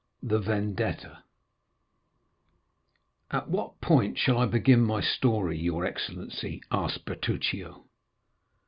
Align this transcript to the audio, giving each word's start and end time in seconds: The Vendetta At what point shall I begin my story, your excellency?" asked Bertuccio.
The 0.23 0.39
Vendetta 0.39 1.23
At 3.29 3.49
what 3.51 3.79
point 3.81 4.17
shall 4.17 4.39
I 4.39 4.47
begin 4.47 4.81
my 4.83 4.99
story, 4.99 5.59
your 5.59 5.85
excellency?" 5.85 6.63
asked 6.71 7.05
Bertuccio. 7.05 7.83